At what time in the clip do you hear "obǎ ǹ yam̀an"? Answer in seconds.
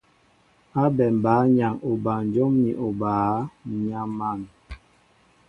2.87-4.41